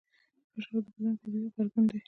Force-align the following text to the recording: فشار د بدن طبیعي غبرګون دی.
فشار 0.51 0.81
د 0.85 0.87
بدن 0.93 1.13
طبیعي 1.21 1.47
غبرګون 1.53 1.83
دی. 1.89 1.97